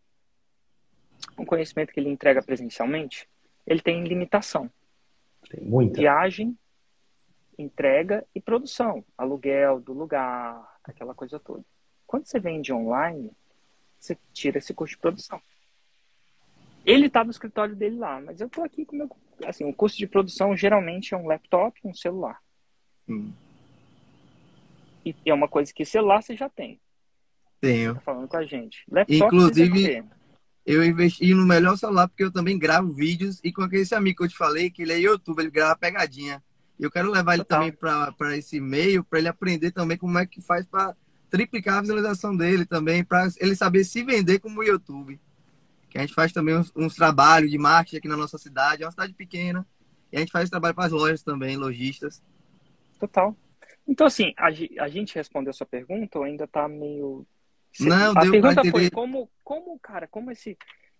[1.37, 3.27] um conhecimento que ele entrega presencialmente,
[3.65, 4.71] ele tem limitação.
[5.49, 5.99] Tem muita.
[5.99, 6.57] Viagem,
[7.57, 11.63] entrega e produção, aluguel do lugar, aquela coisa toda.
[12.05, 13.31] Quando você vende online,
[13.99, 15.41] você tira esse custo de produção.
[16.85, 19.09] Ele está no escritório dele lá, mas eu estou aqui com o meu.
[19.45, 22.41] Assim, o custo de produção geralmente é um laptop e um celular.
[23.05, 23.33] Sim.
[25.25, 26.79] E é uma coisa que celular você já tem,
[27.59, 27.95] Tenho.
[27.95, 28.83] tá falando com a gente.
[28.89, 30.03] Laptop Inclusive.
[30.65, 34.23] Eu investi no melhor celular porque eu também gravo vídeos e com aquele amigo que
[34.25, 36.43] eu te falei, que ele é youtuber, ele grava pegadinha.
[36.77, 37.71] E eu quero levar ele Total.
[37.71, 40.93] também para esse meio, para ele aprender também como é que faz para
[41.29, 45.19] triplicar a visualização dele também, para ele saber se vender como YouTube.
[45.89, 48.85] Que a gente faz também uns, uns trabalhos de marketing aqui na nossa cidade, é
[48.85, 49.65] uma cidade pequena.
[50.11, 52.21] E a gente faz trabalho para as lojas também, lojistas.
[52.99, 53.35] Total.
[53.87, 54.47] Então, assim, a,
[54.83, 57.25] a gente respondeu a sua pergunta ou ainda tá meio.
[57.79, 60.57] Não, a deu pergunta foi como, como, cara, como esse.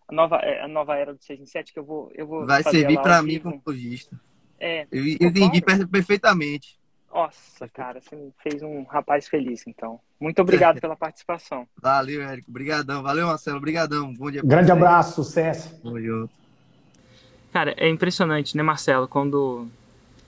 [0.08, 2.12] A nova, é, a nova era do 6 em 7, que eu vou.
[2.16, 4.18] Eu vou Vai fazer servir para mim como lojista.
[4.60, 5.88] É, Eu Pô, entendi claro.
[5.88, 6.80] perfeitamente.
[7.14, 10.00] nossa, cara, você me fez um rapaz feliz, então.
[10.20, 11.68] Muito obrigado pela participação.
[11.82, 12.50] Valeu, Érico.
[12.50, 13.04] Obrigadão.
[13.04, 13.58] Valeu, Marcelo.
[13.58, 14.14] Obrigadão.
[14.14, 14.42] Bom dia.
[14.44, 15.80] Grande abraço, sucesso.
[15.82, 16.34] Tamo junto.
[17.52, 19.08] Cara, é impressionante, né, Marcelo?
[19.08, 19.68] Quando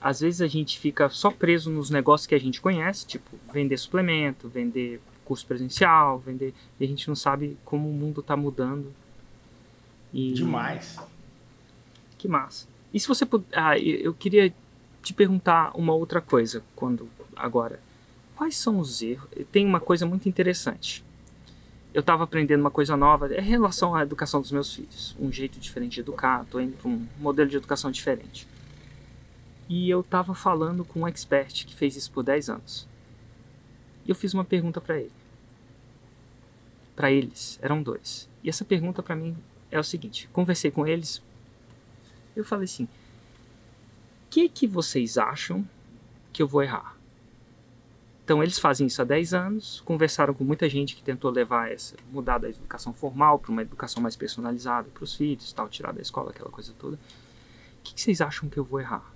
[0.00, 3.76] às vezes a gente fica só preso nos negócios que a gente conhece, tipo vender
[3.76, 6.54] suplemento, vender curso presencial, vender.
[6.78, 8.92] E a gente não sabe como o mundo tá mudando.
[10.12, 10.32] E...
[10.32, 10.98] Demais.
[12.18, 12.66] Que massa.
[12.92, 13.46] E se você puder.
[13.52, 14.52] Ah, eu eu queria
[15.02, 17.80] te perguntar uma outra coisa quando agora.
[18.36, 19.28] Quais são os erros?
[19.52, 21.04] Tem uma coisa muito interessante.
[21.92, 25.14] Eu estava aprendendo uma coisa nova é em relação à educação dos meus filhos.
[25.20, 28.46] Um jeito diferente de educar, estou indo para um modelo de educação diferente.
[29.70, 32.86] E eu estava falando com um expert que fez isso por 10 anos.
[34.04, 35.12] E eu fiz uma pergunta para ele.
[36.94, 38.28] Para eles, eram dois.
[38.44, 39.34] E essa pergunta para mim
[39.70, 41.22] é o seguinte: conversei com eles
[42.40, 42.88] eu falei assim: o
[44.30, 45.66] que, que vocês acham
[46.32, 46.96] que eu vou errar?
[48.24, 51.96] Então, eles fazem isso há 10 anos, conversaram com muita gente que tentou levar essa,
[52.12, 56.00] mudar da educação formal para uma educação mais personalizada para os filhos, tal, tirar da
[56.00, 56.94] escola, aquela coisa toda.
[56.96, 59.09] O que, que vocês acham que eu vou errar?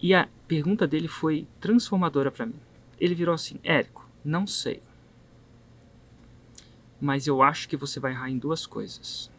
[0.00, 2.60] E a pergunta dele foi transformadora para mim.
[3.00, 4.82] Ele virou assim: Érico, não sei.
[7.00, 9.30] Mas eu acho que você vai errar em duas coisas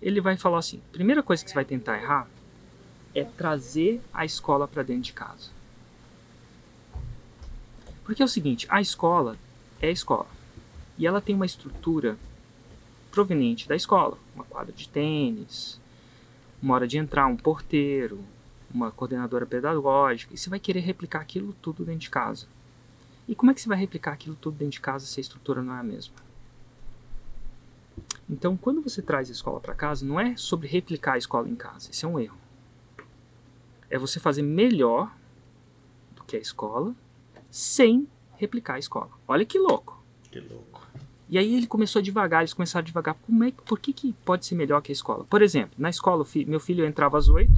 [0.00, 2.28] ele vai falar assim: primeira coisa que você vai tentar errar
[3.14, 5.50] é trazer a escola para dentro de casa.
[8.04, 9.36] Porque é o seguinte, a escola
[9.80, 10.28] é a escola.
[10.96, 12.16] E ela tem uma estrutura
[13.10, 15.80] proveniente da escola, uma quadra de tênis,
[16.62, 18.24] uma hora de entrar, um porteiro,
[18.72, 22.46] uma coordenadora pedagógica, e você vai querer replicar aquilo tudo dentro de casa.
[23.26, 25.62] E como é que você vai replicar aquilo tudo dentro de casa se a estrutura
[25.62, 26.14] não é a mesma?
[28.28, 31.54] Então, quando você traz a escola para casa, não é sobre replicar a escola em
[31.54, 31.90] casa.
[31.90, 32.36] Isso é um erro.
[33.90, 35.10] É você fazer melhor
[36.14, 36.94] do que a escola
[37.50, 39.10] sem replicar a escola.
[39.26, 40.02] Olha que louco.
[40.30, 40.86] Que louco.
[41.30, 43.14] E aí ele começou devagar, eles começaram devagar.
[43.14, 45.24] Como é, por que, que pode ser melhor que a escola?
[45.24, 47.50] Por exemplo, na escola, meu filho entrava às 8,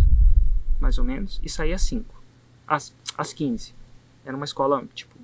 [0.81, 2.23] mais ou menos, e saía às 5.
[2.67, 3.75] Às, às 15.
[4.25, 5.15] Era uma escola, tipo.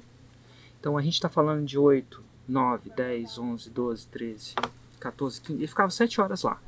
[0.79, 4.55] Então a gente está falando de 8, 9, 10, 11, 12, 13,
[5.01, 5.59] 14, 15.
[5.59, 6.61] Ele ficava 7 horas lá.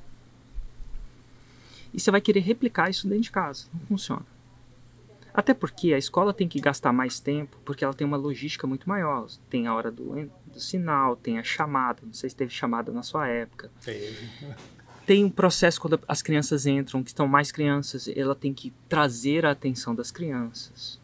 [1.92, 3.66] E você vai querer replicar isso dentro de casa.
[3.72, 4.26] Não funciona.
[5.32, 8.88] Até porque a escola tem que gastar mais tempo, porque ela tem uma logística muito
[8.88, 9.28] maior.
[9.48, 12.00] Tem a hora do, do sinal, tem a chamada.
[12.04, 13.70] Não sei se teve chamada na sua época.
[13.84, 14.28] Teve.
[15.08, 19.46] Tem um processo quando as crianças entram, que estão mais crianças, ela tem que trazer
[19.46, 21.00] a atenção das crianças.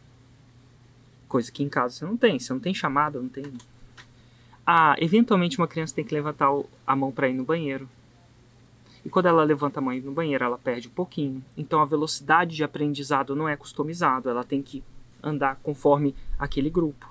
[1.27, 2.39] Coisa que em casa você não tem.
[2.39, 3.51] Você não tem chamada, não tem.
[4.67, 6.51] Ah, eventualmente uma criança tem que levantar
[6.87, 7.89] a mão para ir no banheiro.
[9.03, 11.43] E quando ela levanta a mão no banheiro, ela perde um pouquinho.
[11.57, 14.85] Então a velocidade de aprendizado não é customizado, ela tem que
[15.23, 17.09] andar conforme aquele grupo.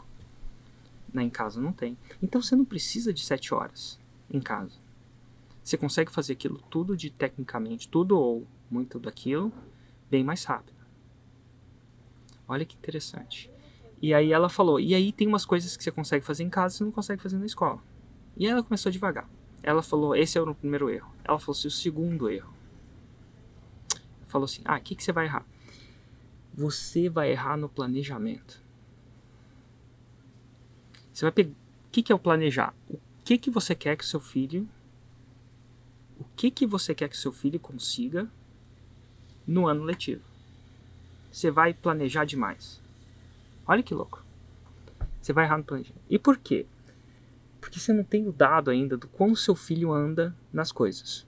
[1.12, 1.97] Na em casa não tem.
[2.21, 4.83] Então você não precisa de sete horas em casa.
[5.63, 9.52] Você consegue fazer aquilo tudo de tecnicamente, tudo ou muito daquilo,
[10.10, 10.84] bem mais rápido.
[12.47, 13.49] Olha que interessante.
[14.02, 16.76] E aí ela falou, e aí tem umas coisas que você consegue fazer em casa
[16.76, 17.82] e você não consegue fazer na escola.
[18.36, 19.30] E ela começou devagar.
[19.62, 21.10] Ela falou, esse era o primeiro erro.
[21.23, 22.54] Ela falou assim, o segundo erro.
[24.28, 25.45] falou assim: ah, o que, que você vai errar?
[26.54, 28.62] Você vai errar no planejamento.
[31.13, 31.52] Você vai pegar.
[31.52, 32.73] O que, que é o planejar?
[32.89, 34.67] O que, que você quer que seu filho.
[36.23, 38.29] O que, que você quer que seu filho consiga
[39.45, 40.23] no ano letivo?
[41.29, 42.81] Você vai planejar demais.
[43.67, 44.23] Olha que louco.
[45.19, 46.01] Você vai errar no planejamento.
[46.09, 46.65] E por quê?
[47.59, 51.27] Porque você não tem o dado ainda do quão seu filho anda nas coisas.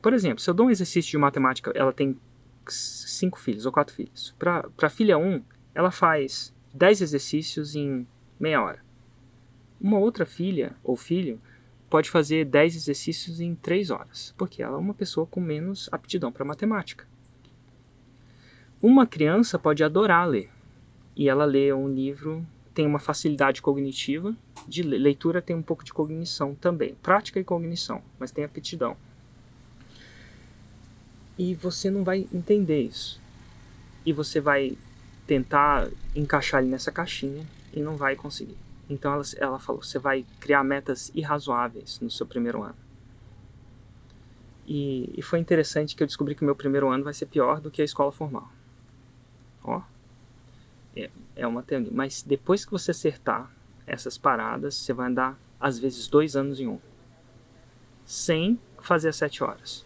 [0.00, 2.18] Por exemplo, se eu dou um exercício de matemática, ela tem
[2.66, 4.34] cinco filhos ou quatro filhos.
[4.38, 8.06] Para a filha 1, um, ela faz 10 exercícios em
[8.40, 8.82] meia hora.
[9.78, 11.38] Uma outra filha ou filho
[11.92, 16.32] pode fazer 10 exercícios em 3 horas, porque ela é uma pessoa com menos aptidão
[16.32, 17.06] para matemática.
[18.80, 20.48] Uma criança pode adorar ler,
[21.14, 24.34] e ela lê um livro, tem uma facilidade cognitiva,
[24.66, 28.96] de leitura tem um pouco de cognição também, prática e cognição, mas tem aptidão.
[31.38, 33.20] E você não vai entender isso.
[34.06, 34.78] E você vai
[35.26, 38.56] tentar encaixar ele nessa caixinha e não vai conseguir.
[38.88, 42.76] Então ela, ela falou: você vai criar metas irrazoáveis no seu primeiro ano.
[44.66, 47.60] E, e foi interessante que eu descobri que o meu primeiro ano vai ser pior
[47.60, 48.50] do que a escola formal.
[49.64, 49.82] Ó,
[50.96, 51.90] é, é uma teoria.
[51.92, 53.50] Mas depois que você acertar
[53.86, 56.78] essas paradas, você vai andar às vezes dois anos em um,
[58.04, 59.84] sem fazer as sete horas.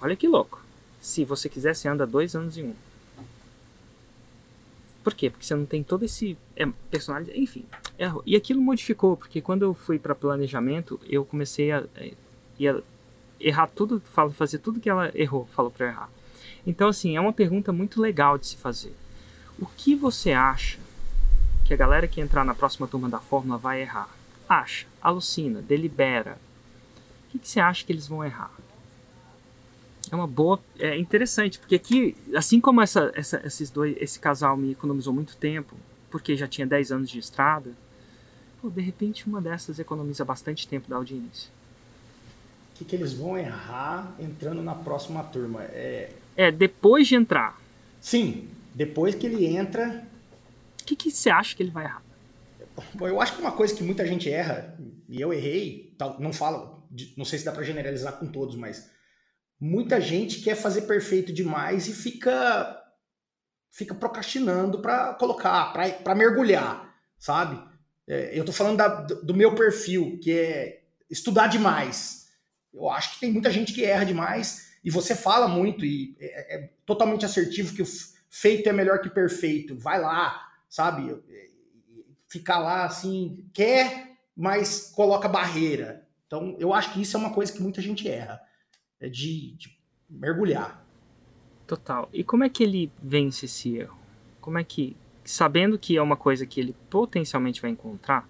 [0.00, 0.62] Olha que louco.
[1.00, 2.74] Se você quiser, você anda dois anos em um.
[5.02, 5.30] Por quê?
[5.30, 7.64] Porque você não tem todo esse é, personagem, enfim.
[7.98, 12.82] É, e aquilo modificou, porque quando eu fui para planejamento, eu comecei a, a, a
[13.40, 14.02] errar tudo,
[14.34, 16.10] fazer tudo que ela errou, falou para errar.
[16.66, 18.94] Então, assim, é uma pergunta muito legal de se fazer.
[19.58, 20.78] O que você acha
[21.64, 24.10] que a galera que entrar na próxima turma da Fórmula vai errar?
[24.48, 26.38] Acha, alucina, delibera.
[27.26, 28.50] O que, que você acha que eles vão errar?
[30.10, 34.56] É uma boa, é interessante, porque aqui, assim como essa, essa, esses dois, esse casal
[34.56, 35.76] me economizou muito tempo,
[36.10, 37.70] porque já tinha 10 anos de estrada,
[38.60, 41.50] pô, de repente uma dessas economiza bastante tempo da audiência.
[42.74, 45.62] O que, que eles vão errar entrando na próxima turma?
[45.64, 47.60] É, é depois de entrar.
[48.00, 50.04] Sim, depois que ele entra.
[50.80, 52.02] O que, que você acha que ele vai errar?
[52.94, 54.76] Bom, eu acho que uma coisa que muita gente erra,
[55.08, 56.82] e eu errei, não falo,
[57.16, 58.90] não sei se dá para generalizar com todos, mas
[59.60, 62.78] muita gente quer fazer perfeito demais e fica
[63.70, 67.62] fica procrastinando para colocar, para mergulhar, sabe?
[68.08, 72.30] É, eu tô falando da, do meu perfil, que é estudar demais.
[72.74, 76.56] Eu acho que tem muita gente que erra demais e você fala muito e é,
[76.56, 77.86] é totalmente assertivo que o
[78.28, 79.78] feito é melhor que perfeito.
[79.78, 81.16] Vai lá, sabe?
[82.26, 86.08] Ficar lá assim, quer, mas coloca barreira.
[86.26, 88.49] Então, eu acho que isso é uma coisa que muita gente erra é
[89.08, 89.76] de, de
[90.08, 90.84] mergulhar.
[91.66, 92.08] Total.
[92.12, 93.96] E como é que ele vence esse erro?
[94.40, 98.28] Como é que, sabendo que é uma coisa que ele potencialmente vai encontrar,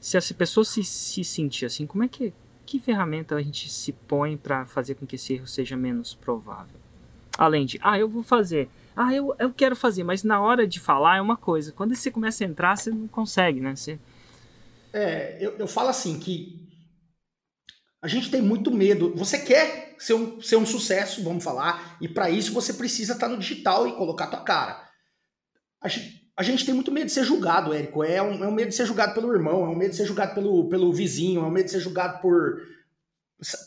[0.00, 2.32] se essa pessoa se, se sentir assim, como é que
[2.64, 6.80] que ferramenta a gente se põe para fazer com que esse erro seja menos provável?
[7.36, 10.80] Além de, ah, eu vou fazer, ah, eu, eu quero fazer, mas na hora de
[10.80, 11.72] falar é uma coisa.
[11.72, 13.74] Quando você começa a entrar, você não consegue, né?
[13.76, 13.98] Você...
[14.92, 16.58] É, eu, eu falo assim que
[18.02, 19.14] a gente tem muito medo.
[19.14, 23.28] Você quer ser um, ser um sucesso, vamos falar, e para isso você precisa estar
[23.28, 24.82] tá no digital e colocar tua cara.
[25.80, 28.02] A gente, a gente tem muito medo de ser julgado, Érico.
[28.02, 30.06] É um, é um medo de ser julgado pelo irmão, é um medo de ser
[30.06, 32.60] julgado pelo, pelo vizinho, é um medo de ser julgado por,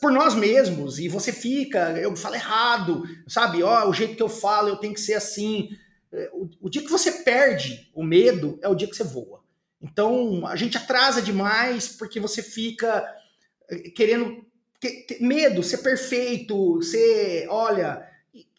[0.02, 0.98] por nós mesmos.
[0.98, 3.62] E você fica, eu falo errado, sabe?
[3.62, 5.70] Ó, o jeito que eu falo, eu tenho que ser assim.
[6.12, 9.40] É, o, o dia que você perde o medo é o dia que você voa.
[9.80, 13.02] Então a gente atrasa demais porque você fica
[13.94, 14.44] querendo
[14.80, 18.06] que, medo, ser perfeito, ser, olha,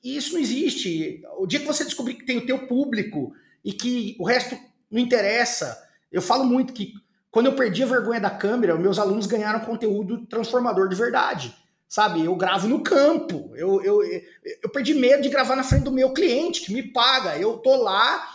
[0.04, 1.22] isso não existe.
[1.38, 4.58] O dia que você descobrir que tem o teu público e que o resto
[4.90, 5.78] não interessa,
[6.12, 6.94] eu falo muito que
[7.30, 11.56] quando eu perdi a vergonha da câmera, meus alunos ganharam conteúdo transformador de verdade.
[11.88, 13.52] Sabe, eu gravo no campo.
[13.56, 17.38] Eu, eu, eu perdi medo de gravar na frente do meu cliente que me paga.
[17.38, 18.28] Eu tô lá,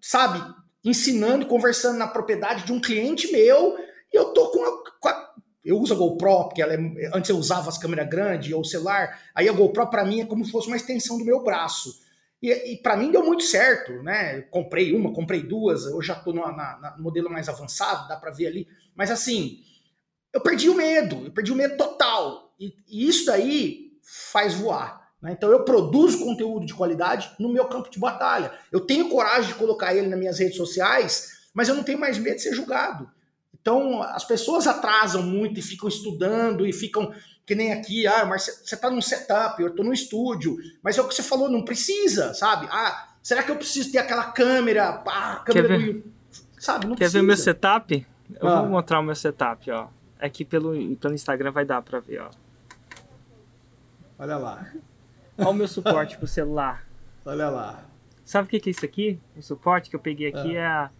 [0.00, 0.42] sabe,
[0.82, 3.76] ensinando, conversando na propriedade de um cliente meu,
[4.12, 5.27] e eu tô com a, com a
[5.64, 9.20] eu uso a GoPro, porque ela é, antes eu usava as câmeras grandes ou celular,
[9.34, 12.00] aí a GoPro para mim é como se fosse uma extensão do meu braço.
[12.40, 14.42] E, e para mim deu muito certo, né?
[14.42, 16.42] Comprei uma, comprei duas, eu já estou no
[16.98, 18.68] modelo mais avançado, dá para ver ali.
[18.94, 19.58] Mas assim,
[20.32, 22.54] eu perdi o medo, eu perdi o medo total.
[22.58, 25.12] E, e isso daí faz voar.
[25.20, 25.32] Né?
[25.32, 28.52] Então eu produzo conteúdo de qualidade no meu campo de batalha.
[28.70, 32.18] Eu tenho coragem de colocar ele nas minhas redes sociais, mas eu não tenho mais
[32.18, 33.10] medo de ser julgado.
[33.60, 37.12] Então, as pessoas atrasam muito e ficam estudando e ficam
[37.44, 41.02] que nem aqui, ah, mas você está num setup, eu estou no estúdio, mas é
[41.02, 42.66] o que você falou, não precisa, sabe?
[42.70, 45.92] Ah, será que eu preciso ter aquela câmera, pá, câmera Quer ver?
[45.94, 46.12] do
[46.58, 46.86] sabe?
[46.86, 47.18] Não Quer precisa.
[47.20, 48.06] ver meu setup?
[48.40, 48.60] Eu Ah.
[48.60, 49.88] vou mostrar o meu setup, ó.
[50.20, 52.30] Aqui pelo, pelo Instagram vai dar pra ver, ó.
[54.18, 54.66] Olha lá,
[55.38, 56.84] Olha o meu suporte pro celular.
[57.24, 57.84] olha lá.
[58.24, 59.18] Sabe o que que é isso aqui?
[59.36, 60.90] O suporte que eu peguei aqui é, a-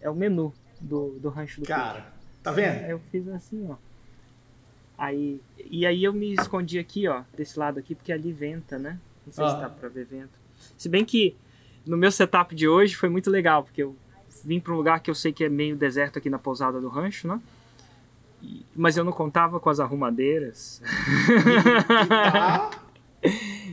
[0.00, 2.12] é o menu do, do rancho do Cara,
[2.42, 2.84] tá vendo?
[2.84, 3.76] Aí eu fiz assim, ó.
[4.98, 8.98] Aí, e aí eu me escondi aqui, ó, desse lado aqui, porque ali venta, né?
[9.26, 9.60] Não sei se Ah.
[9.60, 10.38] dá pra ver vento.
[10.78, 11.36] Se bem que
[11.84, 13.94] no meu setup de hoje foi muito legal, porque eu
[14.44, 16.88] vim pra um lugar que eu sei que é meio deserto aqui na pousada do
[16.88, 17.40] rancho, né?
[18.42, 20.80] E- mas eu não contava com as arrumadeiras.
[22.08, 22.70] Tá.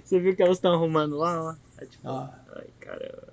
[0.03, 1.55] Você viu que elas estão arrumando lá, ó.
[1.79, 3.32] Aí, tipo, Ó, Ai, cara.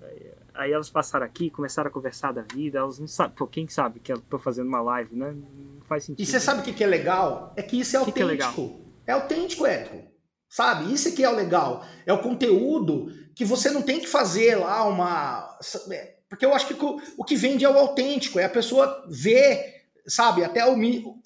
[0.54, 2.78] Aí, elas passaram aqui, começaram a conversar da vida.
[2.78, 3.34] Elas não sabem.
[3.36, 5.32] Pô, quem sabe que eu tô fazendo uma live, né?
[5.32, 6.22] Não faz sentido.
[6.22, 7.52] E você sabe o que, que é legal?
[7.56, 8.80] É que isso é que que é autêntico.
[9.06, 10.10] é, autêntico, Érico.
[10.48, 10.92] Sabe?
[10.92, 11.84] Isso é que é o legal.
[12.04, 15.58] É o conteúdo que você não tem que fazer lá uma.
[15.92, 16.74] é, Porque eu acho que
[17.16, 18.38] o, que vende é o autêntico.
[18.38, 20.44] É a pessoa ver, sabe?
[20.44, 20.76] Até o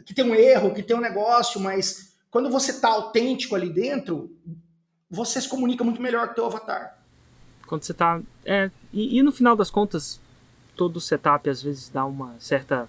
[0.04, 4.36] que tem um erro, que tem um negócio, mas quando você tá autêntico ali dentro,
[5.08, 7.03] você se comunica muito melhor com o teu avatar.
[7.74, 8.20] Quando você tá.
[8.44, 10.20] É, e, e no final das contas,
[10.76, 12.88] todo setup às vezes dá uma certa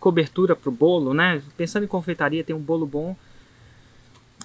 [0.00, 1.42] cobertura pro bolo, né?
[1.54, 3.14] Pensando em confeitaria, tem um bolo bom.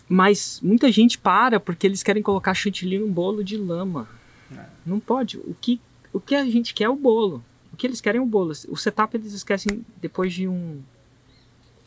[0.09, 4.09] Mas muita gente para porque eles querem colocar chantilly num bolo de lama.
[4.51, 4.65] É.
[4.85, 5.37] Não pode.
[5.37, 5.79] O que,
[6.11, 7.41] o que a gente quer é o bolo.
[7.71, 8.51] O que eles querem é o bolo.
[8.67, 10.81] O setup eles esquecem depois de um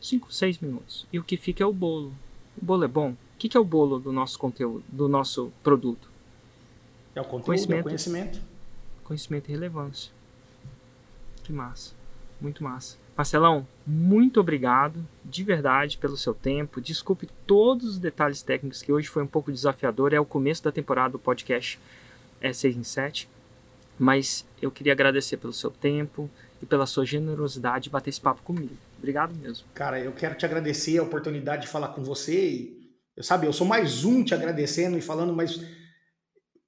[0.01, 1.07] 5, 6 minutos.
[1.13, 2.15] E o que fica é o bolo.
[2.57, 3.11] O bolo é bom.
[3.11, 6.10] O que, que é o bolo do nosso conteúdo, do nosso produto?
[7.15, 7.81] É o conteúdo, é Conhecimento.
[7.81, 8.41] o conhecimento.
[9.05, 10.13] conhecimento e relevância.
[11.43, 11.93] Que massa.
[12.41, 12.97] Muito massa.
[13.17, 16.81] Marcelão, muito obrigado de verdade pelo seu tempo.
[16.81, 20.13] Desculpe todos os detalhes técnicos que hoje foi um pouco desafiador.
[20.15, 21.79] É o começo da temporada do podcast
[22.41, 23.29] é 6 em 7.
[23.99, 26.31] Mas eu queria agradecer pelo seu tempo
[26.63, 28.75] e pela sua generosidade de bater esse papo comigo.
[28.97, 29.67] Obrigado mesmo.
[29.75, 32.49] Cara, eu quero te agradecer a oportunidade de falar com você.
[32.49, 32.81] E,
[33.15, 35.61] eu, sabe, eu sou mais um te agradecendo e falando, mas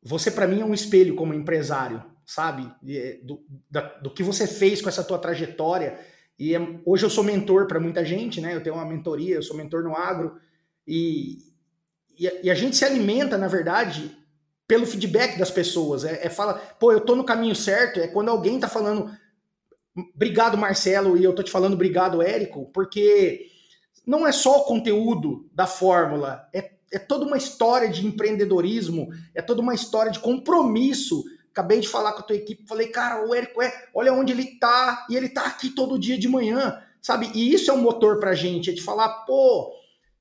[0.02, 2.70] você para mim é um espelho como empresário, sabe?
[2.82, 5.98] E, é, Do, da- do que você fez com essa tua trajetória.
[6.38, 8.54] E é- hoje eu sou mentor para muita gente, né?
[8.54, 10.36] Eu tenho uma mentoria, eu sou mentor no agro.
[10.86, 11.38] E,
[12.18, 14.16] e, a, e a gente se alimenta, na verdade,
[14.66, 16.04] pelo feedback das pessoas.
[16.04, 18.00] É, é fala, pô, eu tô no caminho certo.
[18.00, 19.10] É quando alguém tá falando,
[20.14, 23.46] obrigado Marcelo e eu tô te falando obrigado Érico, porque
[24.06, 29.40] não é só o conteúdo da fórmula, é, é toda uma história de empreendedorismo, é
[29.42, 31.24] toda uma história de compromisso.
[31.50, 34.58] Acabei de falar com a tua equipe, falei, cara, o Érico é, olha onde ele
[34.58, 37.30] tá, e ele tá aqui todo dia de manhã, sabe?
[37.34, 39.70] E isso é um motor pra gente, é de falar, pô,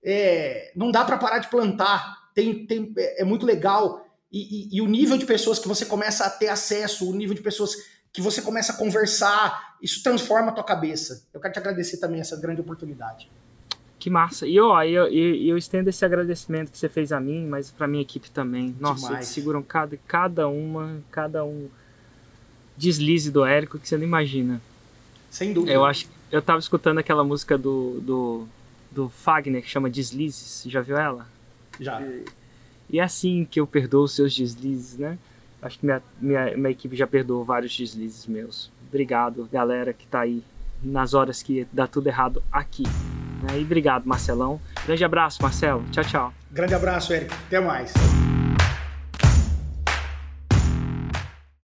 [0.03, 4.05] é, não dá para parar de plantar, tem, tem, é, é muito legal.
[4.31, 7.35] E, e- e o nível de pessoas que você começa a ter acesso, o nível
[7.35, 7.75] de pessoas
[8.13, 11.27] que você começa a conversar, isso transforma a tua cabeça.
[11.33, 13.29] Eu quero te agradecer também essa grande oportunidade.
[14.01, 14.47] Que massa.
[14.47, 17.87] E ó, eu, eu, eu estendo esse agradecimento que você fez a mim, mas pra
[17.87, 18.75] minha equipe também.
[18.79, 19.17] Nossa, Demais.
[19.17, 21.69] eles seguram cada, cada uma, cada um
[22.75, 24.59] deslize do Érico que você não imagina.
[25.29, 25.71] Sem dúvida.
[25.71, 28.47] Eu acho eu tava escutando aquela música do, do,
[28.89, 30.63] do Fagner que chama Deslizes.
[30.65, 31.27] Já viu ela?
[31.79, 32.01] Já.
[32.89, 35.19] E é assim que eu perdoo os seus deslizes, né?
[35.61, 38.71] Acho que minha, minha, minha equipe já perdoou vários deslizes meus.
[38.87, 40.43] Obrigado, galera que tá aí
[40.81, 42.83] nas horas que dá tudo errado aqui.
[43.43, 43.59] Né?
[43.59, 44.59] E obrigado, Marcelão.
[44.85, 45.83] Grande abraço, Marcelo.
[45.91, 46.33] Tchau, tchau.
[46.51, 47.33] Grande abraço, Érico.
[47.47, 47.93] Até mais.